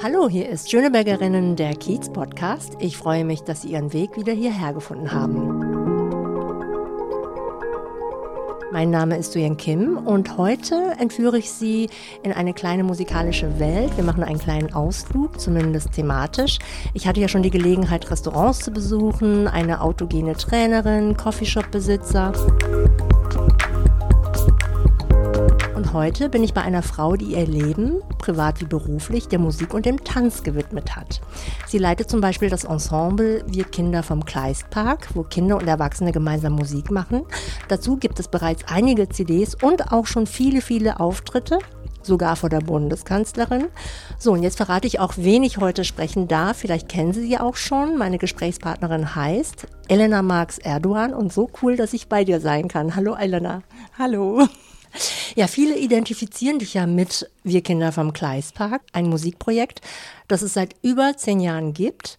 [0.00, 2.74] Hallo, hier ist Schönebergerinnen der Kiez Podcast.
[2.78, 5.58] Ich freue mich, dass Sie Ihren Weg wieder hierher gefunden haben.
[8.70, 11.90] Mein Name ist Duyen Kim und heute entführe ich Sie
[12.22, 13.96] in eine kleine musikalische Welt.
[13.96, 16.60] Wir machen einen kleinen Ausflug, zumindest thematisch.
[16.94, 22.32] Ich hatte ja schon die Gelegenheit, Restaurants zu besuchen, eine autogene Trainerin, Coffeeshop-Besitzer.
[25.94, 29.86] Heute bin ich bei einer Frau, die ihr Leben, privat wie beruflich, der Musik und
[29.86, 31.22] dem Tanz gewidmet hat.
[31.66, 36.54] Sie leitet zum Beispiel das Ensemble Wir Kinder vom Kleistpark, wo Kinder und Erwachsene gemeinsam
[36.54, 37.22] Musik machen.
[37.68, 41.58] Dazu gibt es bereits einige CDs und auch schon viele, viele Auftritte
[42.02, 43.68] sogar vor der Bundeskanzlerin.
[44.18, 46.58] So, und jetzt verrate ich auch, wen ich heute sprechen darf.
[46.58, 47.96] Vielleicht kennen Sie sie auch schon.
[47.96, 52.94] Meine Gesprächspartnerin heißt Elena Marx Erdogan und so cool, dass ich bei dir sein kann.
[52.94, 53.62] Hallo Elena.
[53.98, 54.46] Hallo.
[55.34, 59.80] Ja, viele identifizieren dich ja mit Wir Kinder vom Kleispark, ein Musikprojekt,
[60.26, 62.18] das es seit über zehn Jahren gibt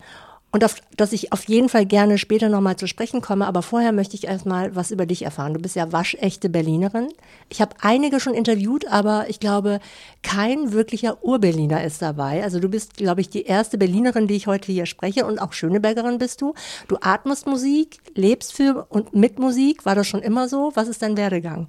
[0.51, 3.45] und auf das ich auf jeden Fall gerne später nochmal zu sprechen komme.
[3.45, 5.53] Aber vorher möchte ich erstmal was über dich erfahren.
[5.53, 7.09] Du bist ja waschechte Berlinerin.
[7.49, 9.79] Ich habe einige schon interviewt, aber ich glaube,
[10.23, 12.41] kein wirklicher Urberliner ist dabei.
[12.41, 15.53] Also du bist, glaube ich, die erste Berlinerin, die ich heute hier spreche und auch
[15.53, 16.55] Schönebergerin bist du.
[16.87, 19.85] Du atmest Musik, lebst für und mit Musik.
[19.85, 20.71] War das schon immer so?
[20.73, 21.67] Was ist dein Werdegang?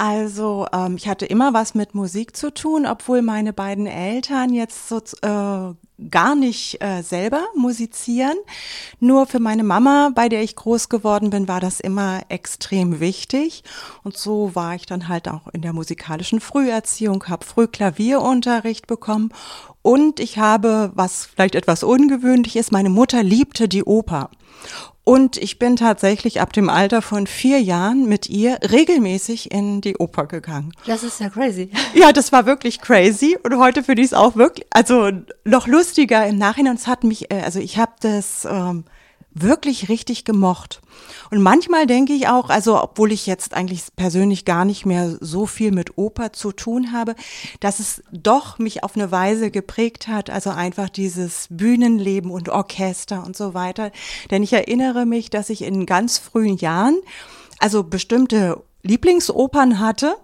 [0.00, 4.88] Also ähm, ich hatte immer was mit Musik zu tun, obwohl meine beiden Eltern jetzt
[4.88, 5.74] so äh,
[6.08, 8.38] gar nicht äh, selber musizieren.
[8.98, 13.62] Nur für meine Mama, bei der ich groß geworden bin, war das immer extrem wichtig.
[14.02, 19.34] Und so war ich dann halt auch in der musikalischen Früherziehung, habe früh Klavierunterricht bekommen.
[19.82, 24.30] Und ich habe, was vielleicht etwas ungewöhnlich ist, meine Mutter liebte die Oper.
[25.04, 29.96] Und ich bin tatsächlich ab dem Alter von vier Jahren mit ihr regelmäßig in die
[29.96, 30.72] Oper gegangen.
[30.86, 31.70] Das ist ja crazy.
[31.94, 33.36] Ja, das war wirklich crazy.
[33.42, 35.10] Und heute finde ich es auch wirklich, also
[35.44, 36.76] noch lustiger im Nachhinein.
[36.76, 38.84] Es hat mich, äh, also ich habe das ähm,
[39.42, 40.80] wirklich richtig gemocht.
[41.30, 45.46] Und manchmal denke ich auch, also obwohl ich jetzt eigentlich persönlich gar nicht mehr so
[45.46, 47.14] viel mit Oper zu tun habe,
[47.60, 53.24] dass es doch mich auf eine Weise geprägt hat, also einfach dieses Bühnenleben und Orchester
[53.24, 53.92] und so weiter.
[54.30, 56.98] Denn ich erinnere mich, dass ich in ganz frühen Jahren
[57.58, 60.16] also bestimmte Lieblingsopern hatte,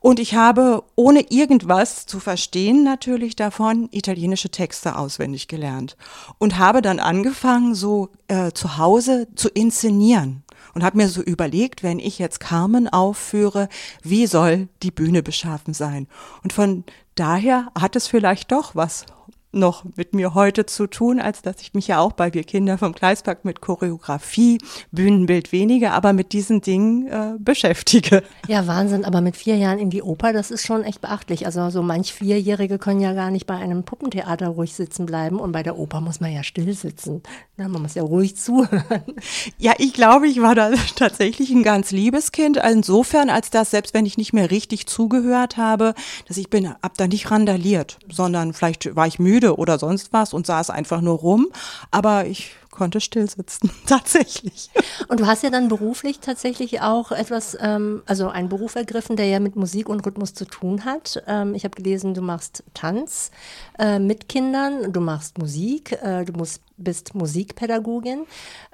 [0.00, 5.96] und ich habe, ohne irgendwas zu verstehen natürlich davon, italienische Texte auswendig gelernt.
[6.38, 10.42] Und habe dann angefangen, so äh, zu Hause zu inszenieren.
[10.74, 13.68] Und habe mir so überlegt, wenn ich jetzt Carmen aufführe,
[14.02, 16.06] wie soll die Bühne beschaffen sein?
[16.42, 16.84] Und von
[17.14, 19.06] daher hat es vielleicht doch was
[19.52, 22.78] noch mit mir heute zu tun, als dass ich mich ja auch bei Wir Kinder
[22.78, 24.58] vom Gleispark mit Choreografie,
[24.92, 28.22] Bühnenbild weniger, aber mit diesen Dingen äh, beschäftige.
[28.48, 31.46] Ja, Wahnsinn, aber mit vier Jahren in die Oper, das ist schon echt beachtlich.
[31.46, 35.52] Also so manch Vierjährige können ja gar nicht bei einem Puppentheater ruhig sitzen bleiben und
[35.52, 37.22] bei der Oper muss man ja still sitzen.
[37.56, 39.04] Na, man muss ja ruhig zuhören.
[39.58, 43.94] Ja, ich glaube, ich war da tatsächlich ein ganz liebes Kind, insofern, als dass selbst
[43.94, 45.94] wenn ich nicht mehr richtig zugehört habe,
[46.28, 50.12] dass ich bin, hab da nicht randaliert, sondern vielleicht war ich müde müde oder sonst
[50.12, 51.48] was und saß einfach nur rum.
[51.90, 54.70] Aber ich konnte still sitzen, tatsächlich.
[55.08, 59.26] Und du hast ja dann beruflich tatsächlich auch etwas, ähm, also einen Beruf ergriffen, der
[59.26, 61.22] ja mit Musik und Rhythmus zu tun hat.
[61.26, 63.30] Ähm, ich habe gelesen, du machst Tanz
[63.78, 68.26] äh, mit Kindern, du machst Musik, äh, du musst, bist Musikpädagogin.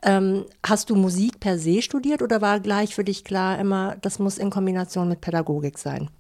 [0.03, 4.19] Ähm, hast du Musik per se studiert oder war gleich für dich klar immer, das
[4.19, 6.11] muss in Kombination mit Pädagogik sein?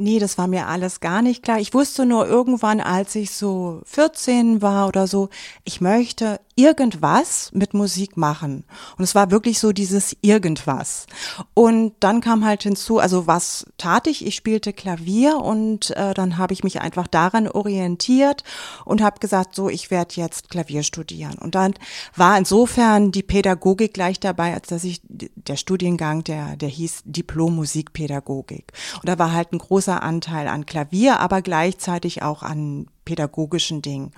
[0.00, 1.58] Nee, das war mir alles gar nicht klar.
[1.58, 5.28] Ich wusste nur irgendwann, als ich so 14 war oder so,
[5.64, 8.64] ich möchte irgendwas mit Musik machen.
[8.96, 11.06] Und es war wirklich so dieses irgendwas.
[11.54, 14.26] Und dann kam halt hinzu, also was tat ich?
[14.26, 18.42] Ich spielte Klavier und äh, dann habe ich mich einfach daran orientiert
[18.84, 21.38] und habe gesagt, so, ich werde jetzt Klavier studieren.
[21.38, 21.74] Und dann
[22.16, 27.54] war insofern die Pädagogik gleich dabei, als dass ich der Studiengang, der, der hieß Diplom
[27.54, 28.72] Musikpädagogik.
[28.94, 29.58] Und da war halt ein
[29.88, 34.12] großer Anteil an Klavier, aber gleichzeitig auch an pädagogischen Dingen.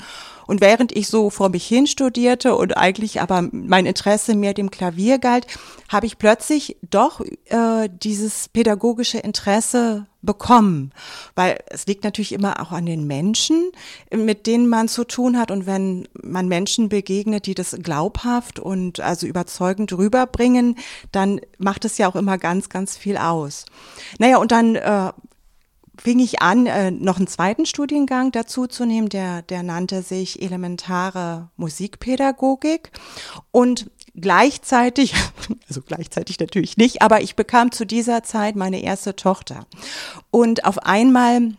[0.48, 4.72] Und während ich so vor mich hin studierte und eigentlich aber mein Interesse mehr dem
[4.72, 5.46] Klavier galt,
[5.88, 10.90] habe ich plötzlich doch äh, dieses pädagogische Interesse bekommen,
[11.36, 13.70] weil es liegt natürlich immer auch an den Menschen,
[14.12, 18.98] mit denen man zu tun hat und wenn man Menschen begegnet, die das glaubhaft und
[18.98, 20.76] also überzeugend rüberbringen,
[21.12, 23.66] dann macht es ja auch immer ganz, ganz viel aus.
[24.18, 25.12] Naja, und dann äh,
[26.02, 30.40] fing ich an, äh, noch einen zweiten Studiengang dazu zu nehmen, der, der nannte sich
[30.40, 32.90] elementare Musikpädagogik.
[33.50, 35.14] Und gleichzeitig,
[35.68, 39.66] also gleichzeitig natürlich nicht, aber ich bekam zu dieser Zeit meine erste Tochter.
[40.30, 41.52] Und auf einmal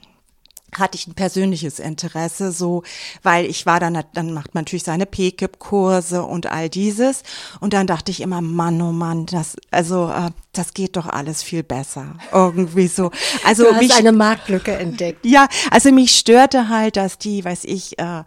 [0.77, 2.83] hatte ich ein persönliches Interesse, so,
[3.23, 7.23] weil ich war dann, dann macht man natürlich seine PKIP-Kurse und all dieses.
[7.59, 11.43] Und dann dachte ich immer, Mann, oh Mann, das, also, äh, das geht doch alles
[11.43, 12.15] viel besser.
[12.31, 13.11] Irgendwie so.
[13.45, 15.25] Also, du hast mich, eine Marktlücke entdeckt.
[15.25, 18.23] Ja, also mich störte halt, dass die, weiß ich, äh,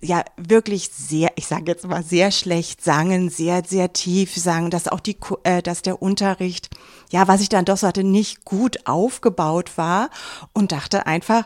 [0.00, 4.88] ja wirklich sehr, ich sage jetzt mal sehr schlecht sangen, sehr sehr tief sangen, dass
[4.88, 6.70] auch die, äh, dass der Unterricht,
[7.10, 10.10] ja, was ich dann doch so hatte, nicht gut aufgebaut war
[10.52, 11.44] und dachte einfach,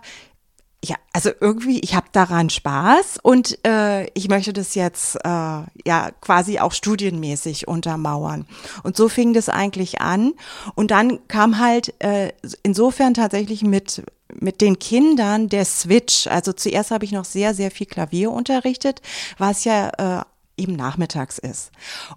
[0.82, 6.11] ja, also irgendwie, ich habe daran Spaß und äh, ich möchte das jetzt äh, ja
[6.23, 8.47] quasi auch studienmäßig untermauern.
[8.82, 10.32] Und so fing das eigentlich an.
[10.75, 12.32] Und dann kam halt äh,
[12.62, 16.29] insofern tatsächlich mit mit den Kindern der Switch.
[16.29, 19.03] Also zuerst habe ich noch sehr, sehr viel Klavier unterrichtet,
[19.38, 20.25] was ja äh,
[20.56, 21.73] eben nachmittags ist.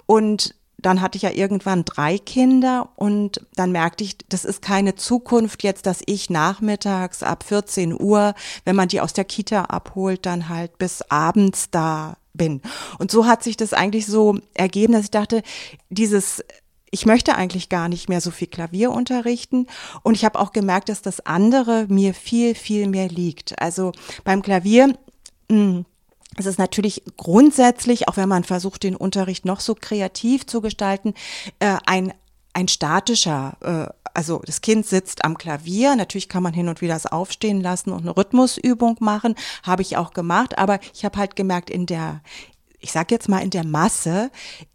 [0.05, 4.95] Und dann hatte ich ja irgendwann drei Kinder und dann merkte ich, das ist keine
[4.95, 8.35] Zukunft jetzt, dass ich nachmittags ab 14 Uhr,
[8.65, 12.61] wenn man die aus der Kita abholt, dann halt bis abends da bin.
[12.99, 15.41] Und so hat sich das eigentlich so ergeben, dass ich dachte,
[15.89, 16.43] dieses
[16.93, 19.65] ich möchte eigentlich gar nicht mehr so viel Klavier unterrichten.
[20.03, 23.59] Und ich habe auch gemerkt, dass das andere mir viel, viel mehr liegt.
[23.59, 23.93] Also
[24.23, 24.89] beim Klavier,
[25.49, 25.85] mh, hm,
[26.37, 31.13] es ist natürlich grundsätzlich, auch wenn man versucht, den Unterricht noch so kreativ zu gestalten,
[31.59, 32.13] äh, ein,
[32.53, 36.93] ein statischer, äh, also das Kind sitzt am Klavier, natürlich kann man hin und wieder
[36.93, 41.35] das aufstehen lassen und eine Rhythmusübung machen, habe ich auch gemacht, aber ich habe halt
[41.35, 42.21] gemerkt, in der,
[42.79, 44.29] ich sag jetzt mal in der Masse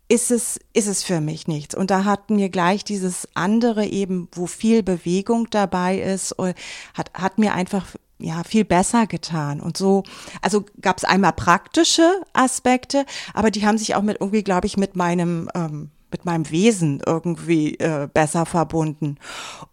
[0.08, 1.74] ist es, ist es für mich nichts.
[1.74, 6.54] Und da hat mir gleich dieses andere eben, wo viel Bewegung dabei ist, äh,
[6.94, 10.02] hat, hat mir einfach ja viel besser getan und so
[10.42, 14.76] also gab es einmal praktische Aspekte aber die haben sich auch mit irgendwie glaube ich
[14.76, 19.16] mit meinem ähm, mit meinem Wesen irgendwie äh, besser verbunden.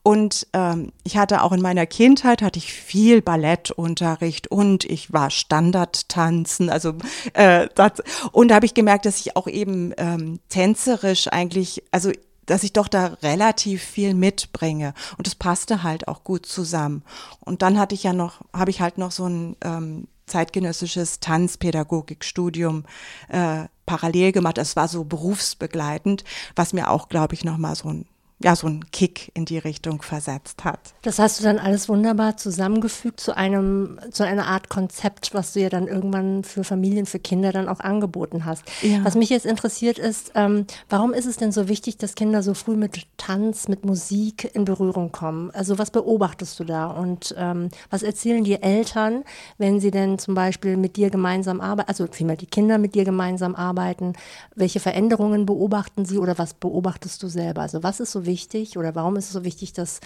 [0.04, 5.30] Und ähm, ich hatte auch in meiner Kindheit hatte ich viel Ballettunterricht und ich war
[5.30, 6.94] Standardtanzen, also
[7.34, 12.12] äh, das, und da habe ich gemerkt, dass ich auch eben ähm, tänzerisch eigentlich, also
[12.46, 17.04] dass ich doch da relativ viel mitbringe und es passte halt auch gut zusammen.
[17.40, 22.84] Und dann hatte ich ja noch, habe ich halt noch so ein ähm, zeitgenössisches Tanzpädagogikstudium
[23.30, 24.58] äh, parallel gemacht.
[24.58, 26.24] Es war so berufsbegleitend,
[26.56, 28.06] was mir auch, glaube ich, nochmal so ein
[28.44, 30.94] ja, so einen Kick in die Richtung versetzt hat.
[31.04, 35.62] Das hast du dann alles wunderbar zusammengefügt zu einem, zu einer Art Konzept, was du
[35.62, 38.64] ja dann irgendwann für Familien, für Kinder dann auch angeboten hast.
[38.82, 39.06] Ja.
[39.06, 42.54] Was mich jetzt interessiert ist, ähm, warum ist es denn so wichtig, dass Kinder so
[42.54, 45.52] früh mit Tanz, mit Musik in Berührung kommen?
[45.52, 49.24] Also was beobachtest du da und ähm, was erzählen die Eltern,
[49.58, 53.06] wenn sie denn zum Beispiel mit dir gemeinsam arbeiten, also vielmehr die Kinder mit dir
[53.06, 54.12] gemeinsam arbeiten?
[54.56, 57.62] Welche Veränderungen beobachten sie oder was beobachtest du selber?
[57.62, 60.00] Also was ist so wichtig oder warum ist es so wichtig, dass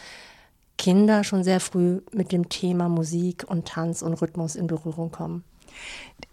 [0.78, 5.44] Kinder schon sehr früh mit dem Thema Musik und Tanz und Rhythmus in Berührung kommen?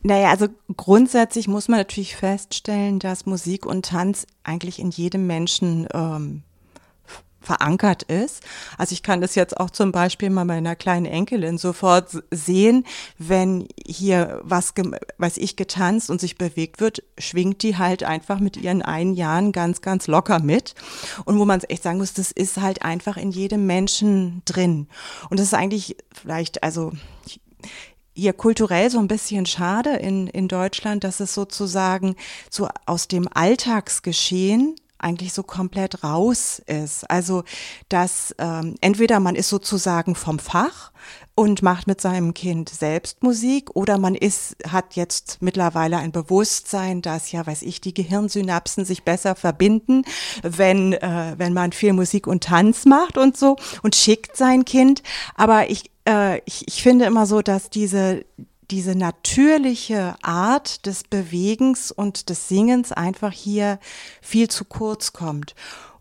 [0.03, 0.47] Naja, also
[0.77, 6.43] grundsätzlich muss man natürlich feststellen, dass Musik und Tanz eigentlich in jedem Menschen ähm,
[7.47, 8.43] verankert ist.
[8.77, 12.85] Also ich kann das jetzt auch zum Beispiel mal meiner kleinen Enkelin sofort sehen,
[13.19, 14.75] wenn hier was,
[15.17, 19.53] was ich getanzt und sich bewegt wird, schwingt die halt einfach mit ihren einen Jahren
[19.53, 20.75] ganz, ganz locker mit.
[21.25, 24.89] Und wo man echt sagen muss, das ist halt einfach in jedem Menschen drin.
[25.31, 26.93] Und das ist eigentlich vielleicht, also
[28.13, 32.17] hier kulturell so ein bisschen schade in, in Deutschland, dass es sozusagen
[32.51, 34.75] so aus dem Alltagsgeschehen
[35.07, 37.09] eigentlich so komplett raus ist.
[37.09, 37.45] Also,
[37.89, 40.91] dass ähm, entweder man ist sozusagen vom Fach
[41.37, 47.03] und macht mit seinem Kind selbst Musik oder man ist, hat jetzt mittlerweile ein Bewusstsein,
[47.03, 50.03] dass ja, weiß ich, die Gehirnsynapsen sich besser verbinden,
[50.43, 55.03] wenn, äh, wenn man viel Musik und Tanz macht und so und schickt sein Kind.
[55.37, 58.25] Aber ich, äh, ich, ich finde immer so, dass diese,
[58.71, 63.79] diese natürliche Art des Bewegens und des Singens einfach hier
[64.21, 65.55] viel zu kurz kommt.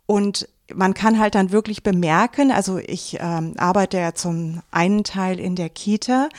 [0.05, 5.39] Und man kann halt dann wirklich bemerken, also ich ähm, arbeite ja zum einen Teil
[5.39, 6.29] in der Kita,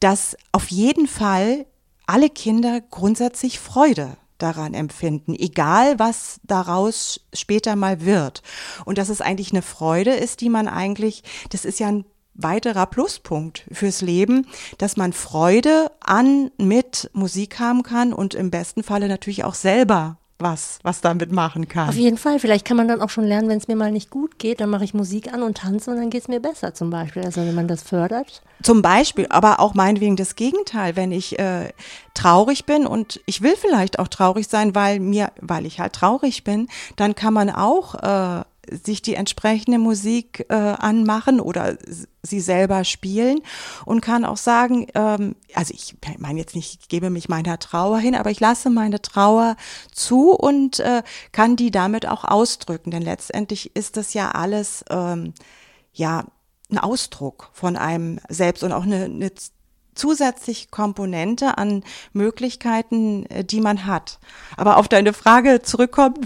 [0.00, 1.66] dass auf jeden Fall
[2.06, 8.42] alle Kinder grundsätzlich Freude daran empfinden, egal was daraus später mal wird.
[8.84, 12.04] Und dass es eigentlich eine Freude ist, die man eigentlich, das ist ja ein
[12.34, 14.46] weiterer Pluspunkt fürs Leben,
[14.78, 20.18] dass man Freude an mit Musik haben kann und im besten Falle natürlich auch selber
[20.38, 21.88] was, was damit machen kann.
[21.88, 22.38] Auf jeden Fall.
[22.38, 24.68] Vielleicht kann man dann auch schon lernen, wenn es mir mal nicht gut geht, dann
[24.68, 27.24] mache ich Musik an und tanze und dann geht es mir besser zum Beispiel.
[27.24, 28.42] Also wenn man das fördert.
[28.62, 31.72] Zum Beispiel, aber auch meinetwegen das Gegenteil, wenn ich äh,
[32.14, 36.44] traurig bin und ich will vielleicht auch traurig sein, weil mir, weil ich halt traurig
[36.44, 41.76] bin, dann kann man auch äh, sich die entsprechende Musik äh, anmachen oder
[42.22, 43.40] sie selber spielen
[43.84, 47.98] und kann auch sagen, ähm, also ich meine jetzt nicht, ich gebe mich meiner Trauer
[47.98, 49.56] hin, aber ich lasse meine Trauer
[49.92, 51.02] zu und äh,
[51.32, 55.34] kann die damit auch ausdrücken, denn letztendlich ist das ja alles ähm,
[55.92, 56.24] ja
[56.70, 59.30] ein Ausdruck von einem selbst und auch eine, eine
[59.94, 64.18] zusätzliche Komponente an Möglichkeiten, äh, die man hat.
[64.56, 66.18] Aber auf deine Frage zurückkommt,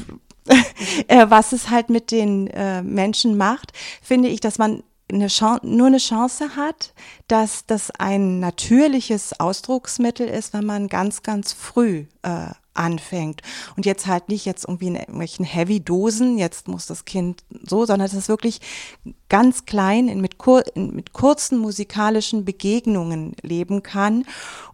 [1.28, 5.28] was es halt mit den äh, Menschen macht, finde ich, dass man eine
[5.62, 6.92] nur eine Chance hat,
[7.28, 13.42] dass das ein natürliches Ausdrucksmittel ist, wenn man ganz, ganz früh äh, anfängt.
[13.76, 18.06] Und jetzt halt nicht jetzt irgendwie in irgendwelchen Heavy-Dosen, jetzt muss das Kind so, sondern
[18.06, 18.60] es ist wirklich
[19.28, 24.24] ganz klein in, mit, kur in, mit kurzen musikalischen Begegnungen leben kann.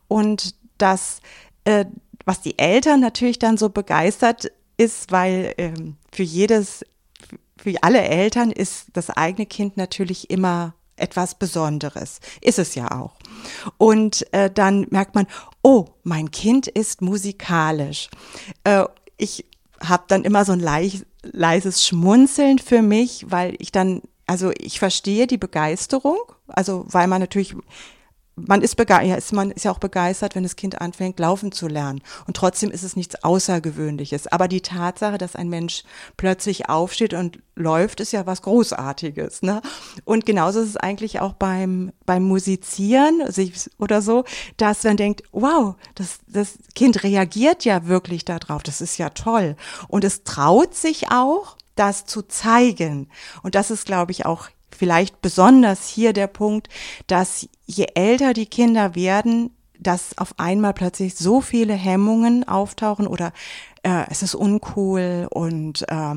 [0.09, 1.21] Und das,
[1.65, 1.87] äh,
[2.25, 6.85] was die Eltern natürlich dann so begeistert, ist, weil ähm, für jedes,
[7.57, 12.21] für alle Eltern ist das eigene Kind natürlich immer etwas Besonderes.
[12.41, 13.17] Ist es ja auch.
[13.79, 15.27] Und äh, dann merkt man,
[15.63, 18.09] oh, mein Kind ist musikalisch.
[18.65, 18.85] Äh,
[19.17, 19.45] ich
[19.81, 24.79] habe dann immer so ein leis, leises Schmunzeln für mich, weil ich dann, also ich
[24.79, 27.57] verstehe die Begeisterung, also weil man natürlich
[28.37, 31.69] man ist, ja, ist, man ist ja auch begeistert, wenn das Kind anfängt, laufen zu
[31.69, 32.03] lernen.
[32.27, 34.27] Und trotzdem ist es nichts Außergewöhnliches.
[34.27, 35.85] Aber die Tatsache, dass ein Mensch
[36.17, 39.43] plötzlich aufsteht und läuft, ist ja was Großartiges.
[39.43, 39.63] Ne?
[40.05, 43.23] Und genauso ist es eigentlich auch beim, beim Musizieren
[43.79, 44.25] oder so,
[44.57, 48.63] dass man denkt, wow, das, das Kind reagiert ja wirklich darauf.
[48.65, 49.57] Das ist ja toll.
[49.89, 53.09] Und es traut sich auch, das zu zeigen.
[53.43, 56.69] Und das ist, glaube ich, auch vielleicht besonders hier der Punkt,
[57.07, 63.33] dass je älter die Kinder werden, dass auf einmal plötzlich so viele Hemmungen auftauchen oder
[63.83, 66.15] äh, es ist uncool und äh,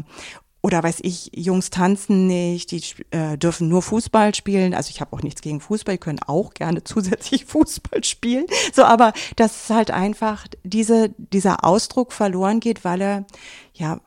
[0.68, 4.74] oder weiß ich, Jungs tanzen nicht, die äh, dürfen nur Fußball spielen.
[4.74, 8.46] Also ich habe auch nichts gegen Fußball, die können auch gerne zusätzlich Fußball spielen.
[8.74, 13.26] So, aber dass halt einfach diese, dieser Ausdruck verloren geht, weil er
[13.74, 14.02] ja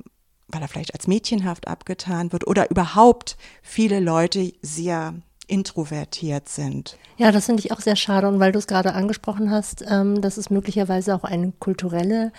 [0.53, 5.15] weil er vielleicht als mädchenhaft abgetan wird oder überhaupt viele Leute sehr
[5.47, 6.97] introvertiert sind.
[7.17, 8.29] Ja, das finde ich auch sehr schade.
[8.29, 12.33] Und weil du es gerade angesprochen hast, ähm, dass es möglicherweise auch eine kulturelle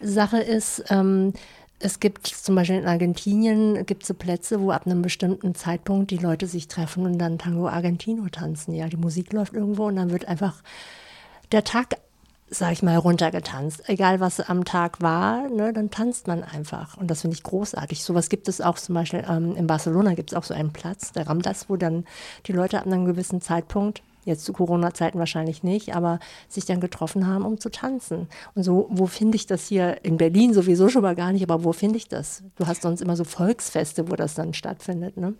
[0.00, 0.84] Sache ist.
[0.90, 1.32] Ähm,
[1.78, 6.10] es gibt zum Beispiel in Argentinien gibt es so Plätze, wo ab einem bestimmten Zeitpunkt
[6.10, 8.74] die Leute sich treffen und dann Tango Argentino tanzen.
[8.74, 10.62] Ja, die Musik läuft irgendwo und dann wird einfach
[11.52, 11.96] der Tag
[12.48, 13.88] sag ich mal, runtergetanzt.
[13.88, 16.96] Egal, was am Tag war, ne, dann tanzt man einfach.
[16.96, 18.04] Und das finde ich großartig.
[18.04, 21.12] Sowas gibt es auch zum Beispiel ähm, in Barcelona gibt es auch so einen Platz,
[21.12, 22.04] der Ramblas, wo dann
[22.46, 26.18] die Leute ab einem gewissen Zeitpunkt jetzt zu Corona-Zeiten wahrscheinlich nicht, aber
[26.48, 28.28] sich dann getroffen haben, um zu tanzen.
[28.54, 31.64] Und so, wo finde ich das hier in Berlin sowieso schon mal gar nicht, aber
[31.64, 32.42] wo finde ich das?
[32.56, 35.34] Du hast sonst immer so Volksfeste, wo das dann stattfindet, ne?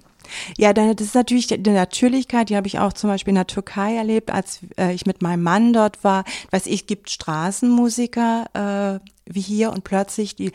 [0.57, 3.95] Ja, das ist natürlich die Natürlichkeit, die habe ich auch zum Beispiel in der Türkei
[3.97, 6.25] erlebt, als äh, ich mit meinem Mann dort war.
[6.51, 10.53] Weiß ich, gibt Straßenmusiker äh, wie hier und plötzlich die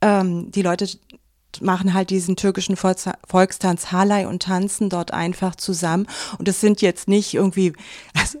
[0.00, 0.88] ähm, die Leute
[1.60, 6.06] machen halt diesen türkischen Volkstanz Halay und tanzen dort einfach zusammen.
[6.38, 7.72] Und es sind jetzt nicht irgendwie,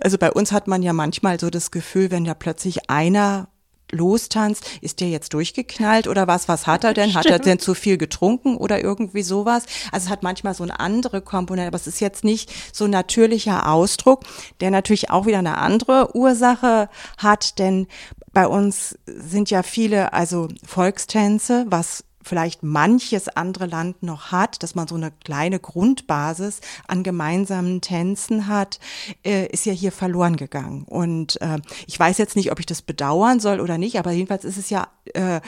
[0.00, 3.48] also bei uns hat man ja manchmal so das Gefühl, wenn da plötzlich einer
[3.92, 6.48] lostanzt, ist der jetzt durchgeknallt oder was?
[6.48, 7.10] Was hat er denn?
[7.10, 7.26] Stimmt.
[7.26, 9.64] Hat er denn zu viel getrunken oder irgendwie sowas?
[9.92, 12.90] Also es hat manchmal so eine andere Komponente, aber es ist jetzt nicht so ein
[12.90, 14.24] natürlicher Ausdruck,
[14.60, 16.88] der natürlich auch wieder eine andere Ursache
[17.18, 17.86] hat, denn
[18.32, 24.74] bei uns sind ja viele, also Volkstänze, was vielleicht manches andere Land noch hat, dass
[24.74, 28.78] man so eine kleine Grundbasis an gemeinsamen Tänzen hat,
[29.24, 30.84] äh, ist ja hier verloren gegangen.
[30.84, 34.44] Und äh, ich weiß jetzt nicht, ob ich das bedauern soll oder nicht, aber jedenfalls
[34.44, 35.40] ist es ja äh,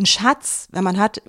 [0.00, 1.22] ein Schatz, wenn man hat,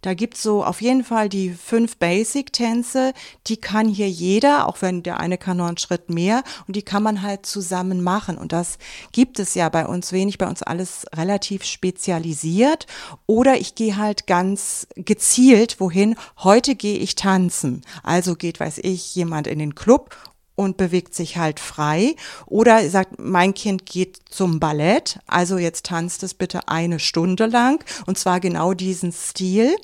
[0.00, 3.12] da gibt's so auf jeden Fall die fünf Basic-Tänze,
[3.46, 6.82] die kann hier jeder, auch wenn der eine kann noch einen Schritt mehr, und die
[6.82, 8.38] kann man halt zusammen machen.
[8.38, 8.78] Und das
[9.12, 12.86] gibt es ja bei uns wenig, bei uns alles relativ spezialisiert.
[13.26, 17.82] Oder ich gehe halt ganz gezielt, wohin, heute gehe ich tanzen.
[18.02, 20.14] Also geht, weiß ich, jemand in den Club
[20.56, 22.16] und bewegt sich halt frei.
[22.46, 27.84] Oder sagt, mein Kind geht zum Ballett, also jetzt tanzt es bitte eine Stunde lang
[28.06, 29.76] und zwar genau diesen Stil.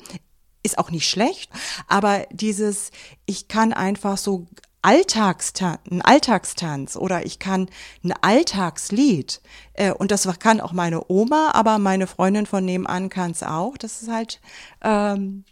[0.63, 1.51] Ist auch nicht schlecht,
[1.87, 2.91] aber dieses,
[3.25, 4.47] ich kann einfach so
[4.81, 7.69] Alltagstanz, ein Alltagstanz oder ich kann
[8.03, 9.41] ein Alltagslied
[9.73, 13.77] äh, und das kann auch meine Oma, aber meine Freundin von nebenan kann es auch.
[13.77, 14.41] Das ist halt
[14.81, 15.45] ähm,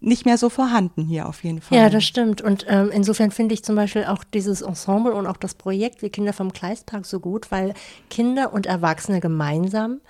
[0.00, 1.78] nicht mehr so vorhanden hier auf jeden Fall.
[1.78, 2.42] Ja, das stimmt.
[2.42, 6.10] Und ähm, insofern finde ich zum Beispiel auch dieses Ensemble und auch das Projekt Wir
[6.10, 7.74] Kinder vom Kleistpark so gut, weil
[8.10, 10.00] Kinder und Erwachsene gemeinsam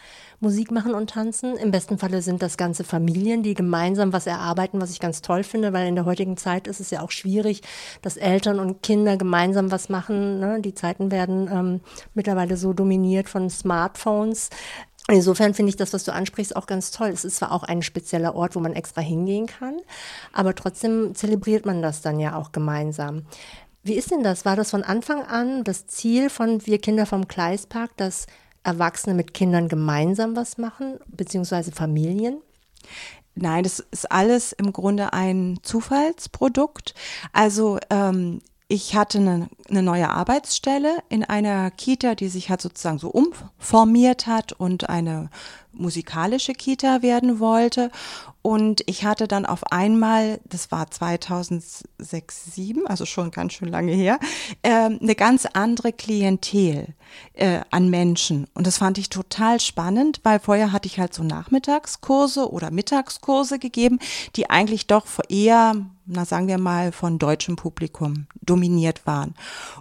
[0.41, 1.57] Musik machen und tanzen.
[1.57, 5.43] Im besten Falle sind das ganze Familien, die gemeinsam was erarbeiten, was ich ganz toll
[5.43, 7.63] finde, weil in der heutigen Zeit ist es ja auch schwierig,
[8.03, 10.39] dass Eltern und Kinder gemeinsam was machen.
[10.39, 10.61] Ne?
[10.61, 11.81] Die Zeiten werden ähm,
[12.15, 14.51] mittlerweile so dominiert von Smartphones.
[15.11, 17.09] Insofern finde ich das, was du ansprichst, auch ganz toll.
[17.09, 19.79] Es ist zwar auch ein spezieller Ort, wo man extra hingehen kann,
[20.33, 23.23] aber trotzdem zelebriert man das dann ja auch gemeinsam.
[23.83, 24.45] Wie ist denn das?
[24.45, 28.27] War das von Anfang an das Ziel von Wir Kinder vom Kleispark, dass
[28.65, 32.43] Erwachsene mit Kindern gemeinsam was machen, beziehungsweise Familien?
[33.35, 36.95] Nein, das ist alles im Grunde ein Zufallsprodukt.
[37.33, 42.99] Also ähm, ich hatte eine, eine, neue Arbeitsstelle in einer Kita, die sich halt sozusagen
[42.99, 45.31] so umformiert hat und eine
[45.79, 47.91] musikalische Kita werden wollte.
[48.43, 53.93] Und ich hatte dann auf einmal, das war 2006, 2007, also schon ganz schön lange
[53.93, 54.19] her,
[54.63, 56.95] äh, eine ganz andere Klientel
[57.35, 58.47] äh, an Menschen.
[58.55, 63.59] Und das fand ich total spannend, weil vorher hatte ich halt so Nachmittagskurse oder Mittagskurse
[63.59, 63.99] gegeben,
[64.37, 65.75] die eigentlich doch eher,
[66.07, 69.35] na sagen wir mal, von deutschem Publikum dominiert waren.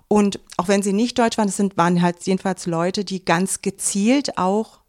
[0.07, 3.61] Und auch wenn sie nicht deutsch waren, es sind, waren halt jedenfalls Leute, die ganz
[3.61, 4.79] gezielt auch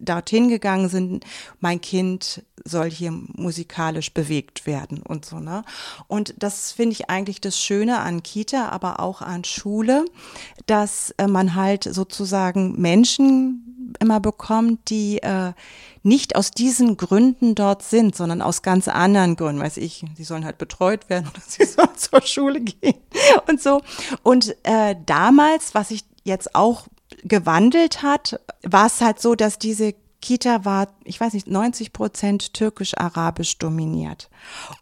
[0.00, 1.24] dorthin gegangen sind,
[1.60, 5.64] mein Kind soll hier musikalisch bewegt werden und so, ne?
[6.08, 10.04] Und das finde ich eigentlich das Schöne an Kita, aber auch an Schule,
[10.66, 15.52] dass äh, man halt sozusagen Menschen immer bekommt, die äh,
[16.02, 19.62] nicht aus diesen Gründen dort sind, sondern aus ganz anderen Gründen.
[19.62, 22.98] Weiß ich, sie sollen halt betreut werden oder sie sollen zur Schule gehen
[23.48, 23.82] und so.
[24.22, 26.86] Und äh, damals, was ich jetzt auch
[27.24, 32.54] gewandelt hat, war es halt so, dass diese Kita war, ich weiß nicht, 90 Prozent
[32.54, 34.30] türkisch-arabisch dominiert.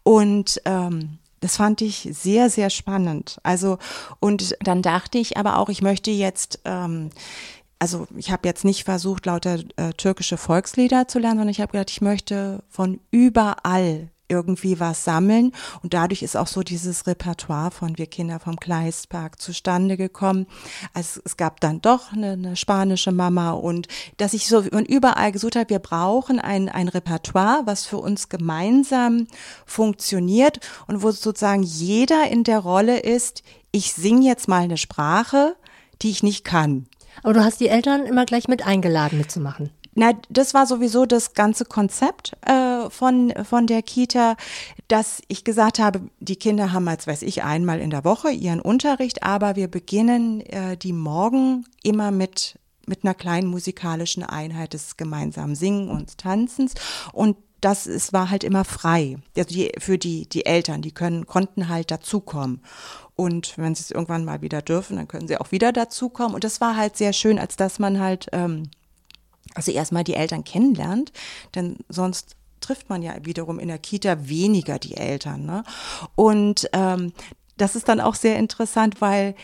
[0.03, 3.39] Und ähm, das fand ich sehr, sehr spannend.
[3.43, 3.79] Also,
[4.19, 7.09] und dann dachte ich aber auch, ich möchte jetzt, ähm,
[7.79, 11.71] also ich habe jetzt nicht versucht, lauter äh, türkische Volkslieder zu lernen, sondern ich habe
[11.71, 15.51] gedacht, ich möchte von überall irgendwie was sammeln.
[15.83, 20.47] Und dadurch ist auch so dieses Repertoire von Wir Kinder vom Kleistpark zustande gekommen.
[20.93, 25.31] Also es gab dann doch eine, eine spanische Mama und dass ich so von überall
[25.31, 29.27] gesucht habe, wir brauchen ein, ein Repertoire, was für uns gemeinsam
[29.65, 35.55] funktioniert und wo sozusagen jeder in der Rolle ist, ich singe jetzt mal eine Sprache,
[36.01, 36.87] die ich nicht kann.
[37.23, 39.71] Aber du hast die Eltern immer gleich mit eingeladen mitzumachen.
[39.93, 44.37] Na, das war sowieso das ganze Konzept äh, von, von der Kita,
[44.87, 48.61] dass ich gesagt habe, die Kinder haben als weiß ich einmal in der Woche ihren
[48.61, 54.97] Unterricht, aber wir beginnen äh, die Morgen immer mit mit einer kleinen musikalischen Einheit des
[54.97, 56.73] gemeinsamen Singen und Tanzens
[57.13, 59.17] und das ist, war halt immer frei.
[59.37, 62.61] Also die, für die, die Eltern, die können, konnten halt dazukommen.
[63.15, 66.33] Und wenn sie es irgendwann mal wieder dürfen, dann können sie auch wieder dazukommen.
[66.33, 68.71] Und das war halt sehr schön, als dass man halt ähm,
[69.55, 71.11] also erstmal die Eltern kennenlernt,
[71.55, 75.45] denn sonst trifft man ja wiederum in der Kita weniger die Eltern.
[75.45, 75.63] Ne?
[76.15, 77.11] Und ähm,
[77.57, 79.35] das ist dann auch sehr interessant, weil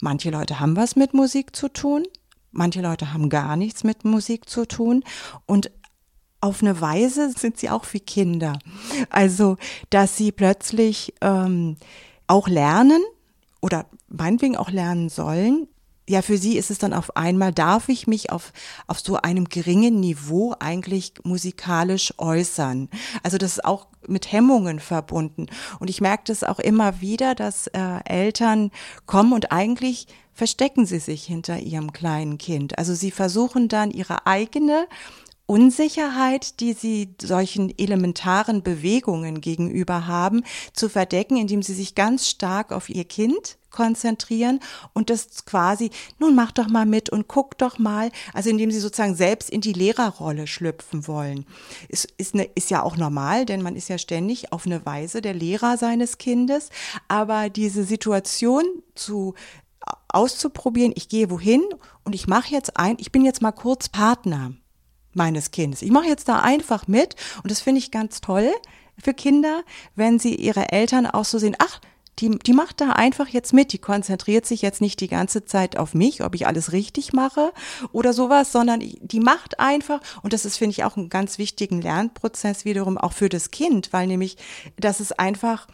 [0.00, 2.04] manche Leute haben was mit Musik zu tun,
[2.50, 5.04] manche Leute haben gar nichts mit Musik zu tun
[5.46, 5.70] und
[6.40, 8.58] auf eine Weise sind sie auch wie Kinder.
[9.08, 9.56] Also,
[9.88, 11.76] dass sie plötzlich ähm,
[12.26, 13.02] auch lernen
[13.62, 15.68] oder meinetwegen auch lernen sollen,
[16.08, 18.52] ja, für sie ist es dann auf einmal, darf ich mich auf,
[18.86, 22.90] auf so einem geringen Niveau eigentlich musikalisch äußern.
[23.22, 25.46] Also das ist auch mit Hemmungen verbunden.
[25.80, 28.70] Und ich merke das auch immer wieder, dass äh, Eltern
[29.06, 32.76] kommen und eigentlich verstecken sie sich hinter ihrem kleinen Kind.
[32.76, 34.86] Also sie versuchen dann ihre eigene
[35.46, 42.72] Unsicherheit, die sie solchen elementaren Bewegungen gegenüber haben, zu verdecken, indem sie sich ganz stark
[42.72, 44.60] auf ihr Kind konzentrieren
[44.94, 48.78] und das quasi, nun mach doch mal mit und guck doch mal, also indem sie
[48.78, 51.44] sozusagen selbst in die Lehrerrolle schlüpfen wollen.
[51.88, 55.20] Ist, ist, ne, ist ja auch normal, denn man ist ja ständig auf eine Weise
[55.20, 56.70] der Lehrer seines Kindes,
[57.08, 59.34] aber diese Situation zu
[60.08, 61.62] auszuprobieren, ich gehe wohin
[62.04, 64.52] und ich mache jetzt ein, ich bin jetzt mal kurz Partner
[65.16, 65.82] meines Kindes.
[65.82, 68.52] Ich mache jetzt da einfach mit und das finde ich ganz toll
[68.98, 69.62] für Kinder,
[69.96, 71.80] wenn sie ihre Eltern auch so sehen, ach,
[72.20, 75.76] die, die macht da einfach jetzt mit, die konzentriert sich jetzt nicht die ganze Zeit
[75.76, 77.52] auf mich, ob ich alles richtig mache
[77.92, 81.80] oder sowas, sondern die macht einfach, und das ist, finde ich, auch einen ganz wichtigen
[81.80, 84.36] Lernprozess wiederum auch für das Kind, weil nämlich,
[84.76, 85.66] das ist einfach,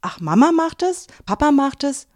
[0.00, 2.06] ach, Mama macht es, Papa macht es,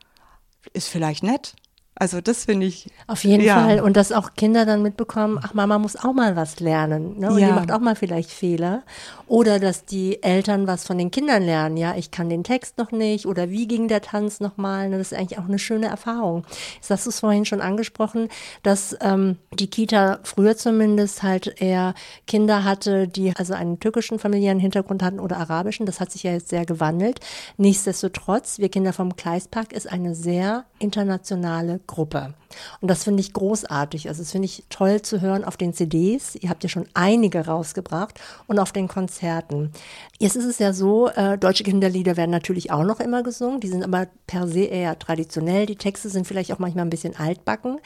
[0.73, 1.57] ist vielleicht nett,
[1.95, 2.87] Also das finde ich.
[3.07, 3.63] Auf jeden ja.
[3.63, 3.81] Fall.
[3.81, 7.19] Und dass auch Kinder dann mitbekommen, ach, Mama muss auch mal was lernen.
[7.19, 7.31] Ne?
[7.31, 7.49] Und ja.
[7.49, 8.83] die macht auch mal vielleicht Fehler.
[9.27, 11.77] Oder dass die Eltern was von den Kindern lernen.
[11.77, 13.27] Ja, ich kann den Text noch nicht.
[13.27, 14.89] Oder wie ging der Tanz nochmal?
[14.89, 14.99] Ne?
[14.99, 16.45] Das ist eigentlich auch eine schöne Erfahrung.
[16.77, 18.29] Jetzt hast du es vorhin schon angesprochen,
[18.63, 21.95] dass ähm, die Kita früher zumindest halt eher
[22.27, 25.85] Kinder hatte, die also einen türkischen familiären Hintergrund hatten oder arabischen.
[25.85, 27.21] Das hat sich ja jetzt sehr gewandelt.
[27.59, 32.35] Nichtsdestotrotz, wir Kinder vom Kleispark ist eine sehr internationale Gruppe.
[32.81, 34.09] Und das finde ich großartig.
[34.09, 36.35] Also das finde ich toll zu hören auf den CDs.
[36.37, 39.73] Ihr habt ja schon einige rausgebracht und auf den Konzerten.
[40.19, 43.61] Jetzt ist es ja so, äh, deutsche Kinderlieder werden natürlich auch noch immer gesungen.
[43.61, 45.67] Die sind aber per se eher traditionell.
[45.67, 47.79] Die Texte sind vielleicht auch manchmal ein bisschen altbacken.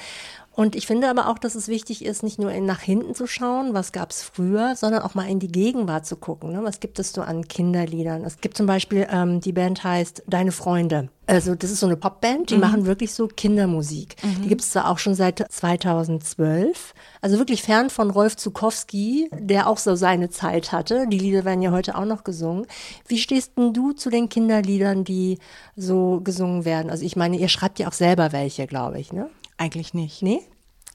[0.56, 3.74] Und ich finde aber auch, dass es wichtig ist, nicht nur nach hinten zu schauen,
[3.74, 6.52] was gab es früher, sondern auch mal in die Gegenwart zu gucken.
[6.52, 6.64] Ne?
[6.64, 8.24] Was gibt es so an Kinderliedern?
[8.24, 11.10] Es gibt zum Beispiel, ähm, die Band heißt Deine Freunde.
[11.26, 12.60] Also das ist so eine Popband, die mhm.
[12.60, 14.14] machen wirklich so Kindermusik.
[14.22, 14.42] Mhm.
[14.42, 19.68] Die gibt es zwar auch schon seit 2012, also wirklich fern von Rolf Zukowski, der
[19.68, 21.06] auch so seine Zeit hatte.
[21.08, 22.66] Die Lieder werden ja heute auch noch gesungen.
[23.08, 25.38] Wie stehst denn du zu den Kinderliedern, die
[25.74, 26.90] so gesungen werden?
[26.90, 29.28] Also ich meine, ihr schreibt ja auch selber welche, glaube ich, ne?
[29.56, 30.22] Eigentlich nicht.
[30.22, 30.40] Nee?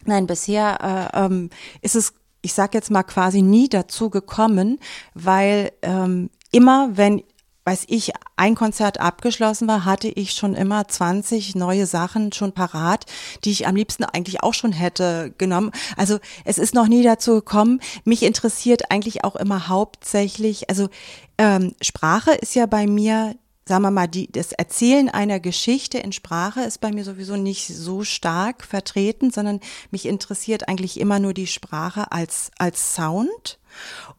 [0.06, 1.50] Nein, bisher äh, ähm,
[1.82, 4.80] ist es, ich sag jetzt mal quasi nie dazu gekommen,
[5.14, 7.24] weil ähm, immer, wenn
[7.66, 13.06] weiß ich, ein Konzert abgeschlossen war, hatte ich schon immer 20 neue Sachen schon parat,
[13.44, 15.72] die ich am liebsten eigentlich auch schon hätte genommen.
[15.96, 17.80] Also es ist noch nie dazu gekommen.
[18.04, 20.90] Mich interessiert eigentlich auch immer hauptsächlich, also
[21.38, 26.12] ähm, Sprache ist ja bei mir sagen wir mal, die, das Erzählen einer Geschichte in
[26.12, 29.60] Sprache ist bei mir sowieso nicht so stark vertreten, sondern
[29.92, 33.60] mich interessiert eigentlich immer nur die Sprache als, als Sound.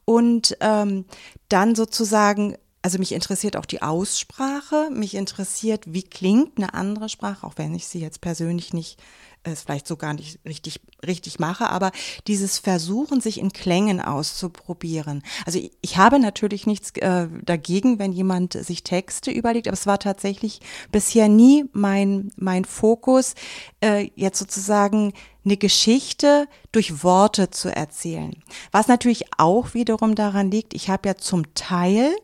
[0.04, 1.04] Und ähm,
[1.48, 7.46] dann sozusagen also mich interessiert auch die Aussprache, mich interessiert, wie klingt eine andere Sprache,
[7.46, 9.00] auch wenn ich sie jetzt persönlich nicht
[9.44, 11.90] es vielleicht so gar nicht richtig, richtig mache, aber
[12.26, 15.22] dieses Versuchen, sich in Klängen auszuprobieren.
[15.46, 19.86] Also ich, ich habe natürlich nichts äh, dagegen, wenn jemand sich Texte überlegt, aber es
[19.86, 23.34] war tatsächlich bisher nie mein, mein Fokus,
[23.80, 25.12] äh, jetzt sozusagen
[25.44, 28.36] eine Geschichte durch Worte zu erzählen.
[28.70, 32.14] Was natürlich auch wiederum daran liegt, ich habe ja zum Teil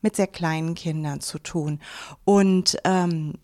[0.00, 1.80] mit sehr kleinen Kindern zu tun
[2.24, 3.34] und ähm,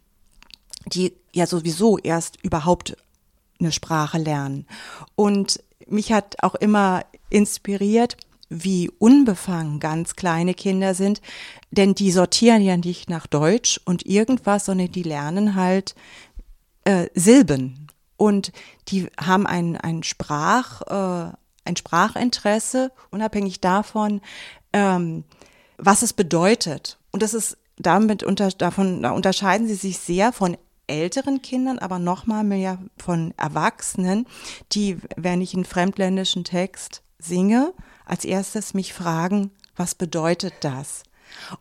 [0.86, 2.96] die ja sowieso erst überhaupt
[3.60, 4.66] eine Sprache lernen.
[5.14, 8.16] Und mich hat auch immer inspiriert,
[8.48, 11.20] wie unbefangen ganz kleine Kinder sind,
[11.70, 15.94] denn die sortieren ja nicht nach Deutsch und irgendwas, sondern die lernen halt
[16.84, 18.52] äh, Silben und
[18.88, 21.32] die haben ein, ein Sprach, äh,
[21.64, 24.20] ein Sprachinteresse, unabhängig davon,
[24.72, 25.24] ähm,
[25.78, 26.98] was es bedeutet.
[27.10, 30.56] Und das ist damit unter, davon, da unterscheiden sie sich sehr von
[30.86, 34.26] älteren Kindern, aber noch mal mehr von Erwachsenen,
[34.72, 37.72] die, wenn ich einen fremdländischen Text singe,
[38.04, 41.02] als erstes mich fragen, was bedeutet das?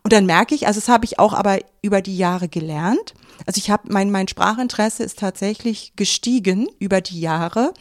[0.02, 3.14] Und dann merke ich, also das habe ich auch aber über die Jahre gelernt.
[3.46, 7.74] Also ich habe mein mein Sprachinteresse ist tatsächlich gestiegen über die Jahre,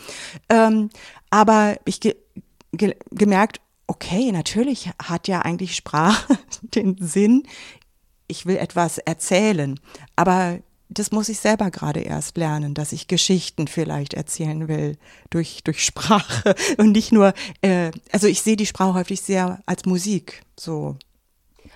[0.49, 0.89] ähm,
[1.29, 2.15] aber ich ge,
[2.71, 7.43] ge, gemerkt, okay, natürlich hat ja eigentlich Sprache den Sinn,
[8.27, 9.79] ich will etwas erzählen,
[10.15, 10.59] aber
[10.93, 14.97] das muss ich selber gerade erst lernen, dass ich Geschichten vielleicht erzählen will
[15.29, 19.85] durch, durch Sprache und nicht nur, äh, also ich sehe die Sprache häufig sehr als
[19.85, 20.97] Musik, so.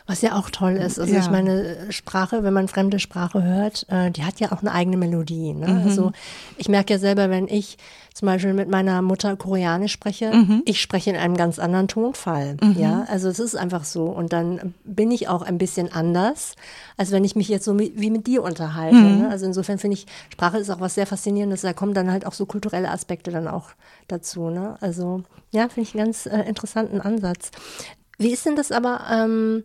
[0.08, 1.00] Was ja auch toll ist.
[1.00, 1.20] Also ja.
[1.20, 4.96] ich meine, Sprache, wenn man fremde Sprache hört, äh, die hat ja auch eine eigene
[4.96, 5.54] Melodie.
[5.54, 5.68] Ne?
[5.68, 5.84] Mhm.
[5.84, 6.12] Also
[6.58, 7.78] ich merke ja selber, wenn ich
[8.14, 10.64] zum Beispiel mit meiner Mutter Koreanisch spreche, mhm.
[10.66, 12.58] ich spreche in einem ganz anderen Tonfall.
[12.62, 12.76] Mhm.
[12.80, 14.06] Ja, also es ist einfach so.
[14.06, 16.56] Und dann bin ich auch ein bisschen anders,
[16.96, 18.96] als wenn ich mich jetzt so wie mit dir unterhalte.
[18.96, 19.20] Mhm.
[19.20, 19.30] Ne?
[19.30, 21.62] Also insofern finde ich, Sprache ist auch was sehr Faszinierendes.
[21.62, 23.72] Da kommen dann halt auch so kulturelle Aspekte dann auch
[24.08, 24.50] dazu.
[24.50, 24.78] Ne?
[24.80, 27.52] Also ja, finde ich einen ganz äh, interessanten Ansatz.
[28.18, 29.02] Wie ist denn das aber?
[29.12, 29.64] Ähm,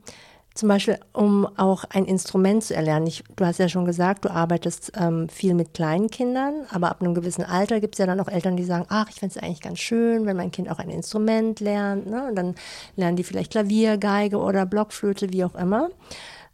[0.55, 3.07] zum Beispiel, um auch ein Instrument zu erlernen.
[3.07, 7.01] Ich, du hast ja schon gesagt, du arbeitest ähm, viel mit kleinen Kindern, aber ab
[7.01, 9.43] einem gewissen Alter gibt es ja dann auch Eltern, die sagen, ach, ich finde es
[9.43, 12.07] eigentlich ganz schön, wenn mein Kind auch ein Instrument lernt.
[12.07, 12.29] Ne?
[12.29, 12.55] Und dann
[12.97, 15.91] lernen die vielleicht Klavier, Geige oder Blockflöte, wie auch immer.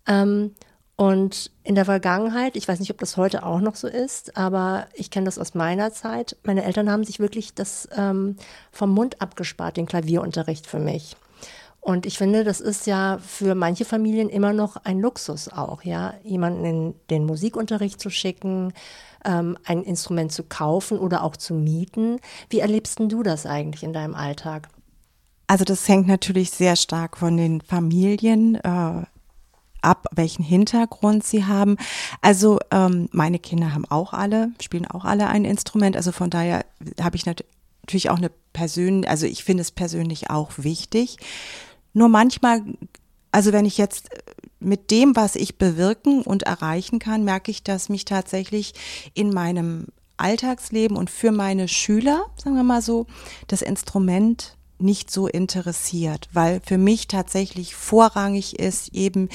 [0.07, 0.55] Ähm,
[0.97, 4.89] und in der Vergangenheit, ich weiß nicht, ob das heute auch noch so ist, aber
[4.95, 6.37] ich kenne das aus meiner Zeit.
[6.43, 8.37] Meine Eltern haben sich wirklich das ähm,
[8.73, 11.17] vom Mund abgespart, den Klavierunterricht für mich.
[11.81, 16.15] Und ich finde, das ist ja für manche Familien immer noch ein Luxus auch, ja,
[16.23, 18.73] jemanden in den Musikunterricht zu schicken,
[19.25, 22.21] ähm, ein Instrument zu kaufen oder auch zu mieten.
[22.51, 24.69] Wie erlebst du das eigentlich in deinem Alltag?
[25.47, 29.03] Also das hängt natürlich sehr stark von den Familien äh,
[29.81, 31.77] ab, welchen Hintergrund sie haben.
[32.21, 35.97] Also ähm, meine Kinder haben auch alle, spielen auch alle ein Instrument.
[35.97, 36.65] Also von daher
[37.01, 41.17] habe ich natürlich auch eine persönliche, also ich finde es persönlich auch wichtig.
[41.99, 42.63] Nur manchmal,
[43.33, 44.09] also wenn ich jetzt
[44.61, 48.75] mit dem, was ich bewirken und erreichen kann, merke ich, dass mich tatsächlich
[49.15, 53.07] in meinem Alltagsleben und für meine Schüler, sagen wir mal so,
[53.49, 59.29] das Instrument nicht so interessiert, weil für mich tatsächlich vorrangig ist eben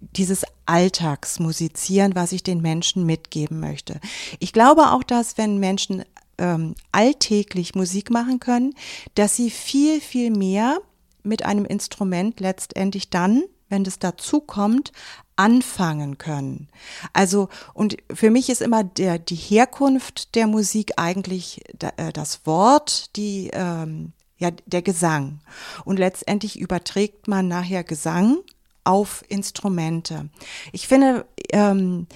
[0.00, 3.98] dieses Alltagsmusizieren, was ich den Menschen mitgeben möchte.
[4.40, 6.04] Ich glaube auch, dass wenn Menschen
[6.36, 8.74] ähm, alltäglich Musik machen können,
[9.14, 10.82] dass sie viel, viel mehr
[11.22, 14.92] mit einem Instrument letztendlich dann, wenn das dazu kommt,
[15.36, 16.68] anfangen können.
[17.12, 21.62] Also, und für mich ist immer der, die Herkunft der Musik eigentlich
[21.96, 25.40] äh, das Wort, die, ähm, ja, der Gesang.
[25.84, 28.38] Und letztendlich überträgt man nachher Gesang
[28.84, 30.28] auf Instrumente.
[30.72, 32.06] Ich finde, ähm,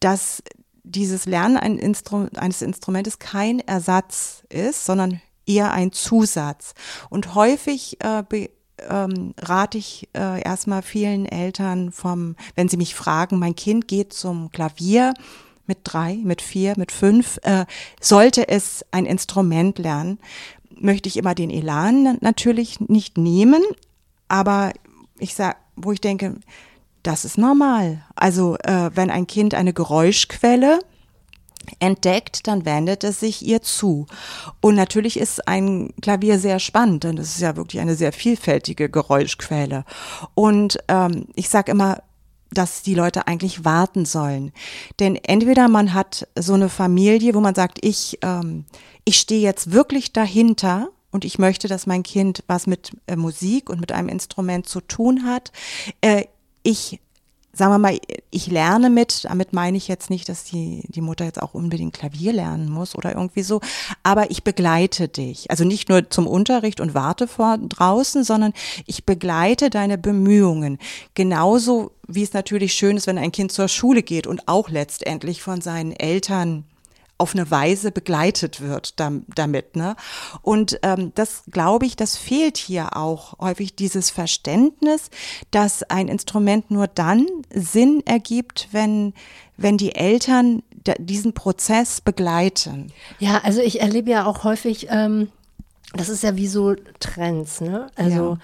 [0.00, 0.42] dass
[0.84, 6.74] dieses Lernen eines Instrumentes kein Ersatz ist, sondern eher ein Zusatz.
[7.10, 8.22] Und häufig äh,
[8.88, 14.12] ähm, rate ich äh, erstmal vielen Eltern vom, wenn sie mich fragen, mein Kind geht
[14.12, 15.14] zum Klavier
[15.66, 17.64] mit drei, mit vier, mit fünf, äh,
[18.00, 20.18] sollte es ein Instrument lernen,
[20.76, 23.62] möchte ich immer den Elan natürlich nicht nehmen,
[24.28, 24.72] aber
[25.18, 26.36] ich sag, wo ich denke,
[27.02, 28.02] das ist normal.
[28.16, 30.80] Also äh, wenn ein Kind eine Geräuschquelle
[31.78, 34.06] entdeckt, dann wendet es sich ihr zu.
[34.60, 38.88] Und natürlich ist ein Klavier sehr spannend, denn es ist ja wirklich eine sehr vielfältige
[38.88, 39.84] Geräuschquelle.
[40.34, 42.02] Und ähm, ich sage immer,
[42.50, 44.52] dass die Leute eigentlich warten sollen.
[45.00, 48.64] Denn entweder man hat so eine Familie, wo man sagt, ich, ähm,
[49.04, 53.70] ich stehe jetzt wirklich dahinter und ich möchte, dass mein Kind was mit äh, Musik
[53.70, 55.52] und mit einem Instrument zu tun hat.
[56.00, 56.24] Äh,
[56.62, 57.00] ich
[57.54, 57.98] sagen wir mal,
[58.30, 61.94] ich lerne mit, damit meine ich jetzt nicht, dass die, die Mutter jetzt auch unbedingt
[61.94, 63.60] Klavier lernen muss oder irgendwie so,
[64.02, 65.50] aber ich begleite dich.
[65.50, 68.52] Also nicht nur zum Unterricht und warte vor draußen, sondern
[68.86, 70.78] ich begleite deine Bemühungen.
[71.14, 75.42] Genauso wie es natürlich schön ist, wenn ein Kind zur Schule geht und auch letztendlich
[75.42, 76.64] von seinen Eltern
[77.18, 79.76] auf eine Weise begleitet wird damit.
[79.76, 79.96] Ne?
[80.42, 85.10] Und ähm, das glaube ich, das fehlt hier auch häufig dieses Verständnis,
[85.50, 89.14] dass ein Instrument nur dann Sinn ergibt, wenn,
[89.56, 90.62] wenn die Eltern
[90.98, 92.92] diesen Prozess begleiten.
[93.18, 95.28] Ja, also ich erlebe ja auch häufig, ähm,
[95.94, 97.86] das ist ja wie so Trends, ne?
[97.96, 98.38] Also ja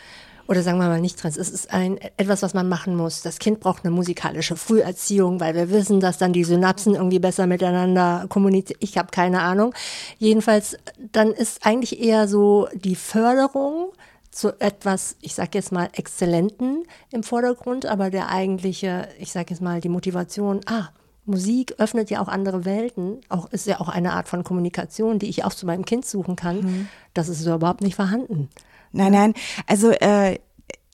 [0.50, 1.36] oder sagen wir mal nicht trans.
[1.36, 3.22] Es ist ein, etwas, was man machen muss.
[3.22, 7.46] Das Kind braucht eine musikalische Früherziehung, weil wir wissen, dass dann die Synapsen irgendwie besser
[7.46, 8.80] miteinander kommunizieren.
[8.82, 9.72] Ich habe keine Ahnung.
[10.18, 10.76] Jedenfalls,
[11.12, 13.92] dann ist eigentlich eher so die Förderung
[14.32, 16.82] zu etwas, ich sage jetzt mal, Exzellenten
[17.12, 20.88] im Vordergrund, aber der eigentliche, ich sage jetzt mal, die Motivation, ah,
[21.26, 25.28] Musik öffnet ja auch andere Welten, auch ist ja auch eine Art von Kommunikation, die
[25.28, 26.60] ich auch zu meinem Kind suchen kann.
[26.60, 26.88] Mhm.
[27.14, 28.48] Das ist so überhaupt nicht vorhanden.
[28.92, 29.34] Nein, nein.
[29.66, 30.38] Also äh,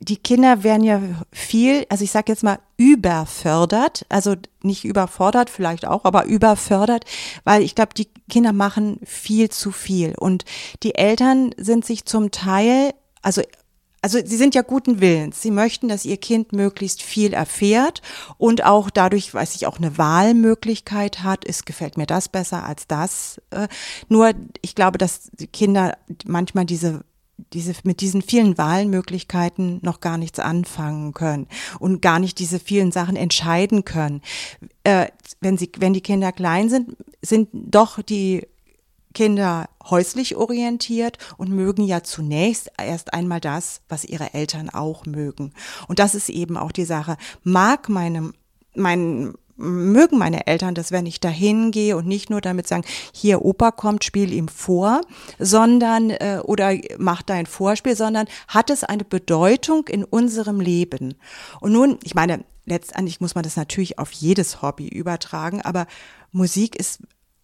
[0.00, 1.00] die Kinder werden ja
[1.32, 7.04] viel, also ich sage jetzt mal überfördert, also nicht überfordert vielleicht auch, aber überfördert,
[7.44, 10.44] weil ich glaube, die Kinder machen viel zu viel und
[10.82, 13.42] die Eltern sind sich zum Teil, also
[14.02, 15.42] also sie sind ja guten Willens.
[15.42, 18.02] Sie möchten, dass ihr Kind möglichst viel erfährt
[18.38, 21.44] und auch dadurch, weiß ich, auch eine Wahlmöglichkeit hat.
[21.44, 23.40] Es gefällt mir das besser als das.
[23.50, 23.66] Äh,
[24.09, 24.32] nur
[24.62, 27.04] ich glaube, dass die Kinder manchmal diese
[27.53, 31.46] diese, mit diesen vielen Wahlmöglichkeiten noch gar nichts anfangen können
[31.79, 34.22] und gar nicht diese vielen Sachen entscheiden können.
[34.85, 35.09] Äh,
[35.40, 38.46] wenn sie, wenn die Kinder klein sind, sind doch die
[39.16, 45.53] Kinder häuslich orientiert und mögen ja zunächst erst einmal das, was ihre Eltern auch mögen.
[45.88, 47.16] Und das ist eben auch die Sache.
[47.42, 48.35] Mag meinem,
[48.75, 53.45] mein, mögen meine Eltern das, wenn ich dahin gehe und nicht nur damit sagen, hier
[53.45, 55.01] Opa kommt, spiel ihm vor,
[55.38, 61.14] sondern äh, oder mach dein Vorspiel, sondern hat es eine Bedeutung in unserem Leben.
[61.61, 65.87] Und nun, ich meine, letztendlich muss man das natürlich auf jedes Hobby übertragen, aber
[66.33, 67.01] Musik ist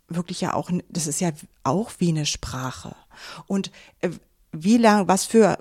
[0.08, 1.30] wirklich ja auch, das ist ja
[1.64, 2.94] auch wie eine Sprache.
[3.46, 3.70] Und
[4.00, 4.10] äh,
[4.52, 5.58] wie lang, was für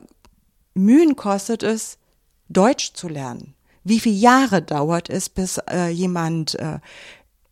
[0.73, 1.97] Mühen kostet es,
[2.49, 3.53] Deutsch zu lernen?
[3.83, 6.79] Wie viele Jahre dauert es, bis äh, jemand äh,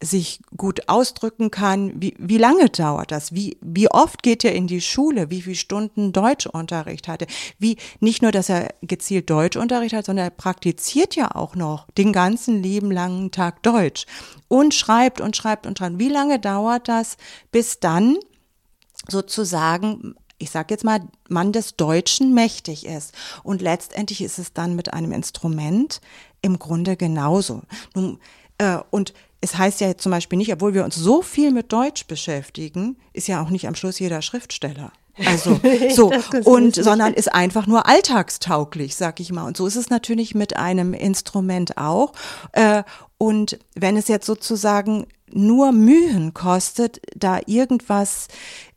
[0.01, 2.01] sich gut ausdrücken kann?
[2.01, 3.33] Wie, wie lange dauert das?
[3.33, 5.29] Wie, wie oft geht er in die Schule?
[5.29, 7.27] Wie viele Stunden Deutschunterricht hatte?
[7.57, 12.13] Wie, nicht nur, dass er gezielt Deutschunterricht hat, sondern er praktiziert ja auch noch den
[12.13, 14.05] ganzen lieben langen Tag Deutsch
[14.47, 15.99] und schreibt und schreibt und schreibt.
[15.99, 17.17] Wie lange dauert das,
[17.51, 18.17] bis dann
[19.07, 23.13] sozusagen ich sage jetzt mal, man des Deutschen mächtig ist.
[23.43, 26.01] Und letztendlich ist es dann mit einem Instrument
[26.41, 27.61] im Grunde genauso.
[27.93, 28.19] Nun,
[28.57, 32.07] äh, und es heißt ja zum Beispiel nicht, obwohl wir uns so viel mit Deutsch
[32.07, 34.91] beschäftigen, ist ja auch nicht am Schluss jeder Schriftsteller.
[35.25, 35.59] Also
[35.93, 36.11] so
[36.45, 39.43] und sondern ist einfach nur alltagstauglich, sag ich mal.
[39.43, 42.13] Und so ist es natürlich mit einem Instrument auch.
[42.53, 42.83] Äh,
[43.17, 48.27] und wenn es jetzt sozusagen nur Mühen kostet, da irgendwas,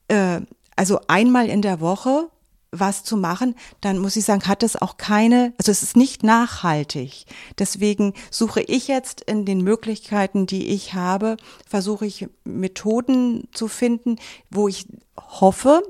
[0.08, 0.40] äh,
[0.76, 2.28] also einmal in der Woche
[2.72, 6.22] was zu machen, dann muss ich sagen, hat es auch keine, also es ist nicht
[6.22, 7.26] nachhaltig.
[7.58, 11.36] Deswegen suche ich jetzt in den Möglichkeiten, die ich habe,
[11.68, 14.16] versuche ich Methoden zu finden,
[14.50, 14.86] wo ich
[15.20, 15.82] hoffe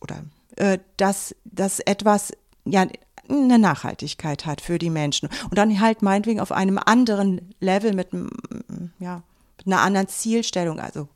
[0.00, 0.24] oder
[0.56, 2.32] äh, dass das etwas
[2.64, 2.84] ja
[3.28, 8.08] eine Nachhaltigkeit hat für die Menschen und dann halt meinetwegen auf einem anderen Level mit
[8.98, 9.22] ja
[9.58, 11.08] mit einer anderen Zielstellung, also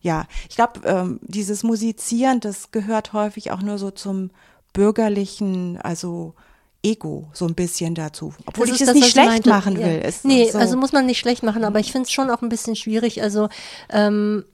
[0.00, 4.30] ja, ich glaube, ähm, dieses Musizieren, das gehört häufig auch nur so zum
[4.72, 6.34] bürgerlichen, also
[6.82, 8.32] Ego so ein bisschen dazu.
[8.46, 10.00] Obwohl das ich es nicht schlecht machen will.
[10.00, 10.08] Ja.
[10.08, 10.58] Ist nee, so.
[10.58, 13.22] also muss man nicht schlecht machen, aber ich finde es schon auch ein bisschen schwierig.
[13.22, 13.48] Also
[13.90, 14.44] ähm,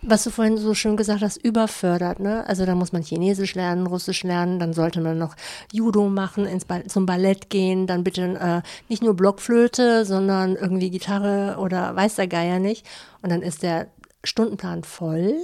[0.00, 2.46] was du vorhin so schön gesagt hast, überfördert, ne?
[2.46, 5.34] Also da muss man Chinesisch lernen, Russisch lernen, dann sollte man noch
[5.72, 10.90] Judo machen, ins ba zum Ballett gehen, dann bitte äh, nicht nur Blockflöte, sondern irgendwie
[10.90, 12.86] Gitarre oder weiß der Geier nicht.
[13.22, 13.88] Und dann ist der
[14.24, 15.36] Stundenplan voll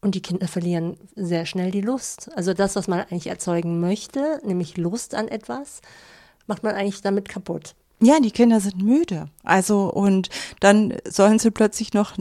[0.00, 2.30] und die Kinder verlieren sehr schnell die Lust.
[2.34, 5.82] Also das, was man eigentlich erzeugen möchte, nämlich Lust an etwas,
[6.46, 7.74] macht man eigentlich damit kaputt.
[8.02, 9.28] Ja, die Kinder sind müde.
[9.44, 12.14] Also und dann sollen sie plötzlich noch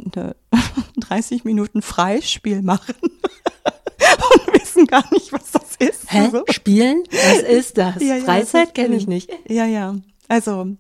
[0.98, 6.12] 30 Minuten Freispiel machen und wissen gar nicht, was das ist.
[6.12, 6.20] Hä?
[6.20, 6.44] Also.
[6.50, 7.04] Spielen?
[7.12, 7.96] Was ist das?
[8.02, 9.32] Ja, ja, Freizeit kenne ich nicht.
[9.48, 9.96] Ja, ja.
[10.28, 10.76] Also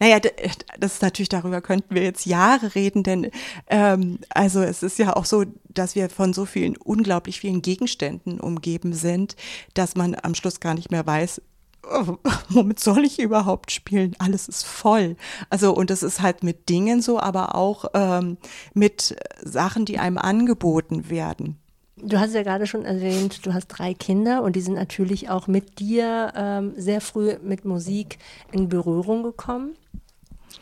[0.00, 3.30] naja, das ist natürlich, darüber könnten wir jetzt Jahre reden, denn
[3.68, 8.40] ähm, also es ist ja auch so, dass wir von so vielen, unglaublich vielen Gegenständen
[8.40, 9.36] umgeben sind,
[9.74, 11.40] dass man am Schluss gar nicht mehr weiß,
[11.90, 12.16] oh,
[12.48, 14.14] womit soll ich überhaupt spielen?
[14.18, 15.16] Alles ist voll.
[15.50, 18.38] Also, und das ist halt mit Dingen so, aber auch ähm,
[18.72, 21.58] mit Sachen, die einem angeboten werden.
[22.06, 25.46] Du hast ja gerade schon erwähnt, du hast drei Kinder und die sind natürlich auch
[25.46, 28.18] mit dir ähm, sehr früh mit Musik
[28.52, 29.74] in Berührung gekommen.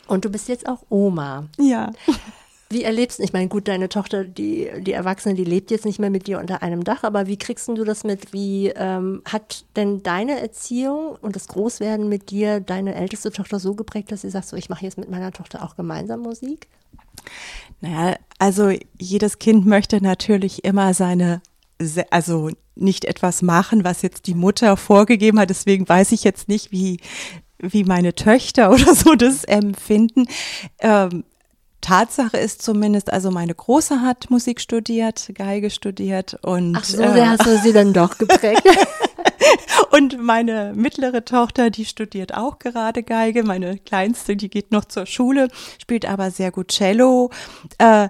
[0.07, 1.47] Und du bist jetzt auch Oma.
[1.57, 1.91] Ja.
[2.69, 5.99] Wie erlebst du, ich meine, gut, deine Tochter, die, die Erwachsene, die lebt jetzt nicht
[5.99, 8.33] mehr mit dir unter einem Dach, aber wie kriegst du das mit?
[8.33, 13.75] Wie ähm, hat denn deine Erziehung und das Großwerden mit dir deine älteste Tochter so
[13.75, 16.67] geprägt, dass sie sagt, so, ich mache jetzt mit meiner Tochter auch gemeinsam Musik?
[17.81, 21.41] Naja, also jedes Kind möchte natürlich immer seine,
[22.09, 25.49] also nicht etwas machen, was jetzt die Mutter vorgegeben hat.
[25.49, 26.99] Deswegen weiß ich jetzt nicht, wie,
[27.59, 30.27] wie meine Töchter oder so das empfinden.
[30.79, 31.23] Ähm,
[31.83, 36.77] Tatsache ist zumindest, also meine Große hat Musik studiert, Geige studiert und.
[36.77, 38.63] Ach so, äh, hast du sie dann doch geprägt.
[39.91, 43.43] und meine mittlere Tochter, die studiert auch gerade Geige.
[43.43, 47.29] Meine kleinste, die geht noch zur Schule, spielt aber sehr gut Cello.
[47.77, 48.07] Äh,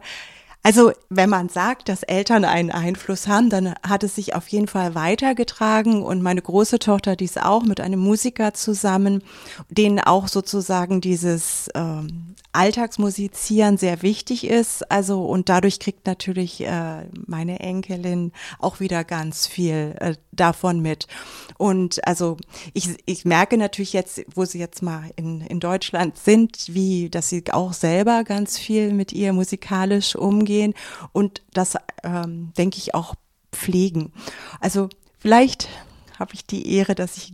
[0.64, 4.68] also wenn man sagt, dass Eltern einen Einfluss haben, dann hat es sich auf jeden
[4.68, 9.24] Fall weitergetragen und meine große Tochter, die ist auch mit einem Musiker zusammen,
[9.70, 14.90] denen auch sozusagen dieses ähm, Alltagsmusizieren sehr wichtig ist.
[14.92, 21.08] Also und dadurch kriegt natürlich äh, meine Enkelin auch wieder ganz viel äh, davon mit.
[21.58, 22.38] Und also
[22.74, 27.30] ich, ich merke natürlich jetzt, wo sie jetzt mal in, in Deutschland sind, wie, dass
[27.30, 30.16] sie auch selber ganz viel mit ihr musikalisch
[30.54, 30.74] umgehen
[31.12, 33.16] und das, ähm, denke ich, auch
[33.52, 34.12] pflegen.
[34.60, 34.90] Also
[35.20, 35.70] vielleicht
[36.20, 37.34] habe ich die Ehre, dass ich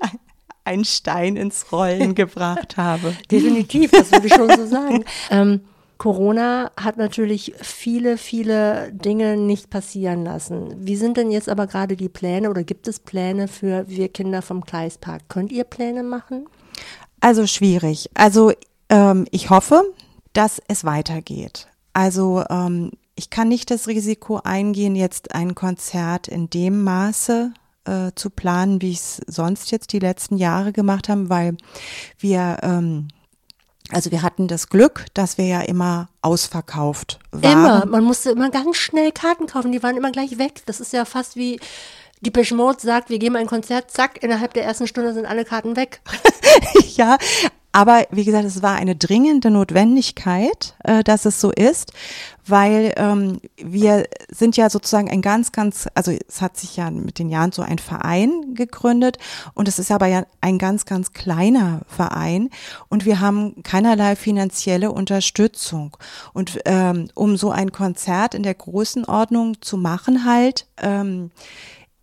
[0.64, 3.14] einen Stein ins Rollen gebracht habe.
[3.30, 5.04] Definitiv, das würde ich schon so sagen.
[5.30, 5.60] Ähm,
[5.98, 10.74] Corona hat natürlich viele, viele Dinge nicht passieren lassen.
[10.78, 14.42] Wie sind denn jetzt aber gerade die Pläne oder gibt es Pläne für wir Kinder
[14.42, 15.22] vom Kleispark?
[15.28, 16.48] Könnt ihr Pläne machen?
[17.20, 18.10] Also schwierig.
[18.12, 18.52] Also
[18.90, 19.82] ähm, ich hoffe,
[20.34, 21.66] dass es weitergeht.
[21.96, 27.54] Also ähm, ich kann nicht das Risiko eingehen, jetzt ein Konzert in dem Maße
[27.86, 31.56] äh, zu planen, wie ich es sonst jetzt die letzten Jahre gemacht haben, weil
[32.18, 33.08] wir ähm,
[33.92, 37.52] also wir hatten das Glück, dass wir ja immer ausverkauft waren.
[37.52, 37.86] Immer.
[37.86, 39.72] Man musste immer ganz schnell Karten kaufen.
[39.72, 40.64] Die waren immer gleich weg.
[40.66, 41.60] Das ist ja fast wie
[42.20, 45.76] die Mode sagt, wir geben ein Konzert, zack, innerhalb der ersten Stunde sind alle Karten
[45.76, 46.02] weg.
[46.96, 47.16] ja,
[47.76, 51.92] aber wie gesagt, es war eine dringende Notwendigkeit, äh, dass es so ist,
[52.46, 57.18] weil ähm, wir sind ja sozusagen ein ganz, ganz, also es hat sich ja mit
[57.18, 59.18] den Jahren so ein Verein gegründet
[59.52, 62.48] und es ist aber ja ein ganz, ganz kleiner Verein
[62.88, 65.98] und wir haben keinerlei finanzielle Unterstützung.
[66.32, 71.30] Und ähm, um so ein Konzert in der Größenordnung zu machen halt, ähm,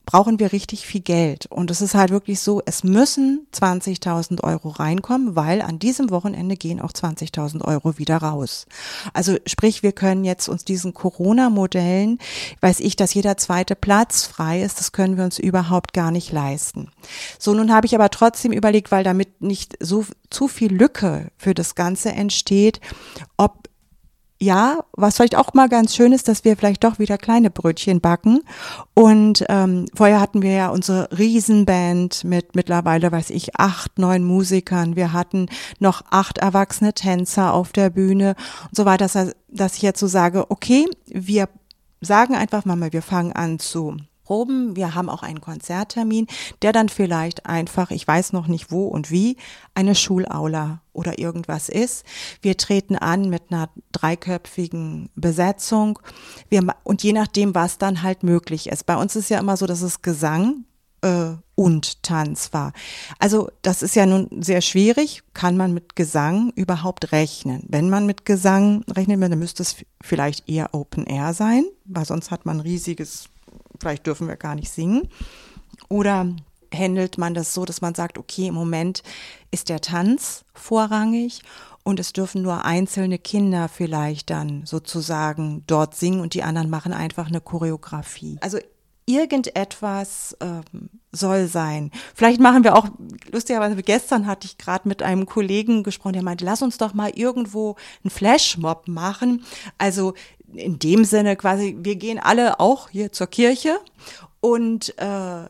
[0.05, 1.45] brauchen wir richtig viel Geld.
[1.45, 6.55] Und es ist halt wirklich so, es müssen 20.000 Euro reinkommen, weil an diesem Wochenende
[6.55, 8.65] gehen auch 20.000 Euro wieder raus.
[9.13, 12.19] Also sprich, wir können jetzt uns diesen Corona-Modellen,
[12.61, 16.31] weiß ich, dass jeder zweite Platz frei ist, das können wir uns überhaupt gar nicht
[16.31, 16.89] leisten.
[17.39, 21.53] So, nun habe ich aber trotzdem überlegt, weil damit nicht so zu viel Lücke für
[21.53, 22.81] das Ganze entsteht,
[23.37, 23.69] ob
[24.43, 28.01] ja, was vielleicht auch mal ganz schön ist, dass wir vielleicht doch wieder kleine Brötchen
[28.01, 28.41] backen.
[28.93, 34.95] Und ähm, vorher hatten wir ja unsere Riesenband mit mittlerweile, weiß ich, acht, neun Musikern.
[34.95, 35.47] Wir hatten
[35.79, 38.35] noch acht erwachsene Tänzer auf der Bühne
[38.65, 41.47] und so weiter, dass, dass ich jetzt so sage, okay, wir
[42.01, 44.75] sagen einfach mal, wir fangen an zu proben.
[44.75, 46.27] Wir haben auch einen Konzerttermin,
[46.61, 49.37] der dann vielleicht einfach, ich weiß noch nicht wo und wie,
[49.75, 52.05] eine Schulaula oder irgendwas ist.
[52.41, 55.99] Wir treten an mit einer dreiköpfigen Besetzung.
[56.49, 58.85] Wir, und je nachdem, was dann halt möglich ist.
[58.85, 60.65] Bei uns ist ja immer so, dass es Gesang
[61.03, 62.73] äh, und Tanz war.
[63.19, 65.23] Also das ist ja nun sehr schwierig.
[65.33, 67.63] Kann man mit Gesang überhaupt rechnen?
[67.67, 72.31] Wenn man mit Gesang rechnet, dann müsste es vielleicht eher Open Air sein, weil sonst
[72.31, 73.25] hat man riesiges
[73.83, 75.09] vielleicht dürfen wir gar nicht singen.
[75.89, 76.27] Oder
[76.73, 79.03] handelt man das so, dass man sagt, okay, im Moment
[79.51, 81.41] ist der Tanz vorrangig
[81.83, 86.93] und es dürfen nur einzelne Kinder vielleicht dann sozusagen dort singen und die anderen machen
[86.93, 88.37] einfach eine Choreografie.
[88.41, 88.57] Also
[89.05, 91.91] irgendetwas ähm, soll sein.
[92.15, 92.87] Vielleicht machen wir auch,
[93.31, 97.11] lustigerweise gestern hatte ich gerade mit einem Kollegen gesprochen, der meinte, lass uns doch mal
[97.13, 99.43] irgendwo einen Flashmob machen.
[99.77, 100.13] Also
[100.55, 103.79] in dem Sinne quasi, wir gehen alle auch hier zur Kirche
[104.39, 105.49] und äh,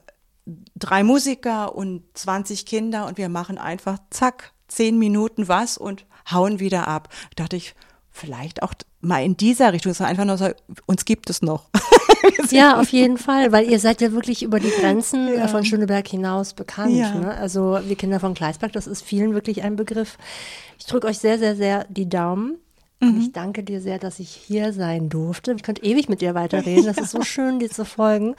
[0.76, 6.60] drei Musiker und 20 Kinder und wir machen einfach zack, zehn Minuten was und hauen
[6.60, 7.10] wieder ab.
[7.36, 7.76] Da dachte ich,
[8.10, 10.49] vielleicht auch mal in dieser Richtung, dass einfach nur so,
[10.86, 11.70] uns gibt es noch.
[12.51, 15.47] ja, auf jeden Fall, weil ihr seid ja wirklich über die Grenzen ja.
[15.47, 16.95] von Schöneberg hinaus bekannt.
[16.95, 17.14] Ja.
[17.14, 17.34] Ne?
[17.34, 20.18] Also wir Kinder von Gleisberg, das ist vielen wirklich ein Begriff.
[20.78, 22.58] Ich drücke euch sehr, sehr, sehr die Daumen.
[23.10, 23.34] Und ich mhm.
[23.34, 25.54] danke dir sehr, dass ich hier sein durfte.
[25.54, 26.86] Ich könnte ewig mit dir weiterreden.
[26.86, 28.36] Das ist so schön, dir zu folgen.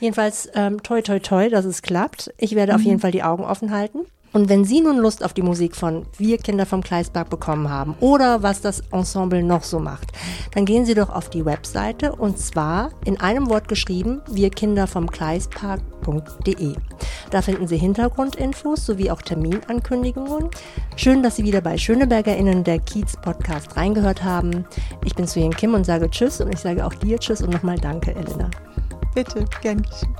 [0.00, 2.32] Jedenfalls, ähm, toi, toi, toi, dass es klappt.
[2.38, 2.78] Ich werde mhm.
[2.78, 4.00] auf jeden Fall die Augen offen halten.
[4.32, 7.96] Und wenn Sie nun Lust auf die Musik von Wir Kinder vom Kleisberg bekommen haben
[8.00, 10.12] oder was das Ensemble noch so macht,
[10.54, 16.74] dann gehen Sie doch auf die Webseite und zwar in einem Wort geschrieben wirkindervomkleispark.de.
[17.30, 20.48] Da finden Sie Hintergrundinfos sowie auch Terminankündigungen.
[20.96, 24.64] Schön, dass Sie wieder bei SchönebergerInnen der Kiez Podcast reingehört haben.
[25.04, 27.78] Ich bin Suyen Kim und sage Tschüss und ich sage auch dir Tschüss und nochmal
[27.78, 28.50] Danke, Elena.
[29.14, 30.14] Bitte, gern geschehen.